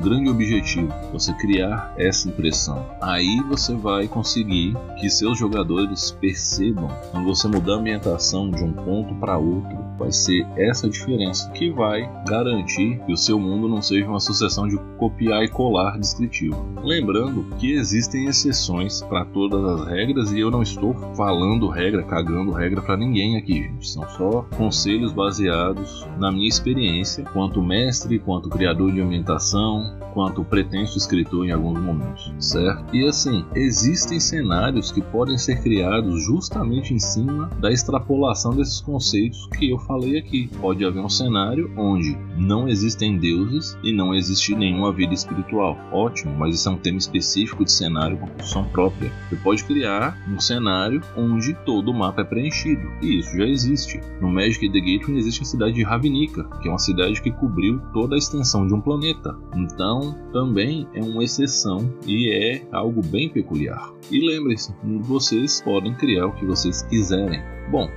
grande 0.00 0.30
objetivo, 0.30 0.92
você 1.12 1.32
criar 1.34 1.92
essa 1.96 2.28
impressão. 2.28 2.84
Aí 3.00 3.40
você 3.48 3.74
vai 3.74 4.06
conseguir 4.08 4.76
que 4.98 5.10
seus 5.10 5.38
jogadores 5.38 6.10
percebam 6.10 6.88
quando 7.10 7.26
você 7.26 7.48
mudar 7.48 7.74
a 7.74 7.78
ambientação 7.78 8.50
de 8.50 8.62
um 8.62 8.72
ponto 8.72 9.14
para 9.16 9.38
outro, 9.38 9.76
vai 9.98 10.12
ser 10.12 10.46
essa 10.56 10.88
diferença 10.88 11.50
que 11.50 11.70
vai 11.70 12.08
garantir 12.26 13.00
que 13.04 13.12
o 13.12 13.16
seu 13.16 13.38
mundo 13.38 13.68
não 13.68 13.82
seja 13.82 14.08
uma 14.08 14.20
sucessão 14.20 14.68
de 14.68 14.77
copiar 14.96 15.44
e 15.44 15.48
colar 15.48 15.98
descritivo. 15.98 16.56
Lembrando 16.82 17.44
que 17.56 17.72
existem 17.72 18.26
exceções 18.26 19.02
para 19.02 19.24
todas 19.24 19.64
as 19.64 19.86
regras 19.88 20.32
e 20.32 20.40
eu 20.40 20.50
não 20.50 20.62
estou 20.62 20.94
falando 21.14 21.68
regra, 21.68 22.02
cagando 22.02 22.52
regra 22.52 22.82
para 22.82 22.96
ninguém 22.96 23.36
aqui, 23.36 23.54
gente. 23.54 23.88
São 23.88 24.08
só 24.10 24.42
conselhos 24.56 25.12
baseados 25.12 26.06
na 26.18 26.30
minha 26.30 26.48
experiência 26.48 27.24
quanto 27.32 27.62
mestre, 27.62 28.18
quanto 28.18 28.48
criador 28.48 28.92
de 28.92 29.00
ambientação, 29.00 29.98
quanto 30.12 30.44
pretenso 30.44 30.98
escritor 30.98 31.46
em 31.46 31.52
alguns 31.52 31.80
momentos, 31.80 32.32
certo? 32.38 32.94
E 32.94 33.06
assim, 33.06 33.44
existem 33.54 34.18
cenários 34.18 34.90
que 34.90 35.00
podem 35.00 35.38
ser 35.38 35.62
criados 35.62 36.24
justamente 36.24 36.92
em 36.92 36.98
cima 36.98 37.48
da 37.60 37.70
extrapolação 37.70 38.54
desses 38.54 38.80
conceitos 38.80 39.46
que 39.56 39.70
eu 39.70 39.78
falei 39.78 40.18
aqui. 40.18 40.50
Pode 40.60 40.84
haver 40.84 41.00
um 41.00 41.08
cenário 41.08 41.72
onde 41.76 42.16
não 42.36 42.68
existem 42.68 43.18
deuses 43.18 43.76
e 43.82 43.92
não 43.92 44.14
existe 44.14 44.54
nenhuma 44.70 44.92
vida 44.92 45.14
espiritual. 45.14 45.78
Ótimo, 45.92 46.34
mas 46.36 46.54
isso 46.54 46.68
é 46.68 46.72
um 46.72 46.78
tema 46.78 46.98
específico 46.98 47.64
de 47.64 47.72
cenário 47.72 48.18
com 48.18 48.26
função 48.26 48.64
própria. 48.64 49.10
Você 49.28 49.36
pode 49.36 49.64
criar 49.64 50.16
um 50.28 50.38
cenário 50.38 51.00
onde 51.16 51.54
todo 51.64 51.90
o 51.90 51.94
mapa 51.94 52.22
é 52.22 52.24
preenchido, 52.24 52.90
e 53.02 53.18
isso 53.18 53.36
já 53.36 53.44
existe. 53.44 54.00
No 54.20 54.28
Magic 54.28 54.68
the 54.70 54.80
Gathering 54.80 55.18
existe 55.18 55.42
a 55.42 55.46
cidade 55.46 55.72
de 55.72 55.82
Ravnica, 55.82 56.44
que 56.60 56.68
é 56.68 56.70
uma 56.70 56.78
cidade 56.78 57.20
que 57.20 57.30
cobriu 57.30 57.80
toda 57.92 58.14
a 58.14 58.18
extensão 58.18 58.66
de 58.66 58.74
um 58.74 58.80
planeta. 58.80 59.36
Então, 59.54 60.14
também 60.32 60.86
é 60.94 61.02
uma 61.02 61.24
exceção 61.24 61.92
e 62.06 62.30
é 62.30 62.62
algo 62.72 63.02
bem 63.02 63.28
peculiar. 63.28 63.90
E 64.10 64.20
lembre-se, 64.20 64.74
vocês 65.00 65.60
podem 65.60 65.94
criar 65.94 66.26
o 66.26 66.32
que 66.32 66.44
vocês 66.44 66.82
quiserem. 66.82 67.42
Bom, 67.70 67.88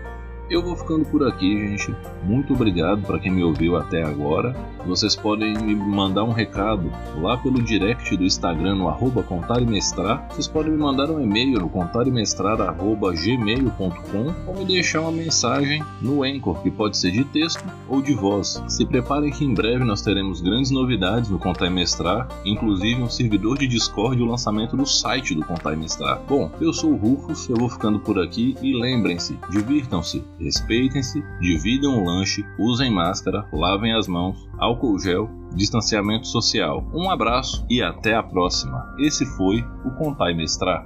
eu 0.52 0.62
vou 0.62 0.76
ficando 0.76 1.06
por 1.06 1.26
aqui, 1.26 1.58
gente. 1.58 1.96
Muito 2.24 2.54
obrigado 2.54 3.02
para 3.04 3.18
quem 3.18 3.32
me 3.32 3.42
ouviu 3.42 3.78
até 3.78 4.04
agora. 4.04 4.54
Vocês 4.86 5.16
podem 5.16 5.54
me 5.54 5.74
mandar 5.74 6.26
um 6.26 6.32
recado 6.32 6.92
lá 7.22 7.38
pelo 7.38 7.64
direct 7.64 8.18
do 8.18 8.26
Instagram 8.26 8.76
no 8.76 8.90
arroba 8.90 9.24
contaremestrar. 9.24 10.28
Vocês 10.30 10.50
podem 10.50 10.74
me 10.74 10.78
mandar 10.78 11.10
um 11.10 11.22
e-mail 11.22 11.60
no 11.60 11.70
contaremestrar.gmail.com 11.70 14.34
ou 14.48 14.58
me 14.58 14.66
deixar 14.66 15.00
uma 15.02 15.12
mensagem 15.12 15.84
no 16.02 16.24
Anchor, 16.24 16.62
que 16.62 16.70
pode 16.70 16.98
ser 16.98 17.12
de 17.12 17.24
texto 17.24 17.64
ou 17.88 18.02
de 18.02 18.14
voz. 18.14 18.62
Se 18.68 18.86
preparem 18.86 19.32
que 19.32 19.46
em 19.46 19.54
breve 19.54 19.86
nós 19.86 20.02
teremos 20.02 20.42
grandes 20.42 20.72
novidades 20.72 21.30
no 21.30 21.40
Contar 21.40 21.68
e 21.68 21.70
Mestrar, 21.70 22.28
inclusive 22.44 23.02
um 23.02 23.10
servidor 23.10 23.58
de 23.58 23.68
Discord 23.68 24.20
e 24.20 24.24
o 24.24 24.26
lançamento 24.26 24.76
do 24.76 24.86
site 24.86 25.34
do 25.34 25.46
Contar 25.46 25.72
e 25.74 25.78
Mestrar. 25.78 26.20
Bom, 26.28 26.52
eu 26.60 26.74
sou 26.74 26.92
o 26.92 26.98
Rufus, 26.98 27.48
eu 27.48 27.56
vou 27.56 27.70
ficando 27.70 28.00
por 28.00 28.20
aqui 28.20 28.58
e 28.62 28.74
lembrem-se, 28.74 29.40
divirtam-se, 29.50 30.22
respeitem-se, 30.44 31.24
dividam 31.40 31.98
o 31.98 32.06
lanche, 32.06 32.46
usem 32.58 32.92
máscara, 32.92 33.48
lavem 33.52 33.94
as 33.94 34.08
mãos, 34.08 34.50
álcool 34.58 35.00
gel, 35.00 35.30
distanciamento 35.56 36.28
social. 36.28 36.86
Um 36.94 37.10
abraço 37.10 37.66
e 37.70 37.82
até 37.82 38.16
a 38.16 38.24
próxima. 38.24 38.96
Esse 39.00 39.26
foi 39.26 39.64
o 39.86 39.92
Contar 39.92 40.32
e 40.32 40.36
Mestrar. 40.36 40.86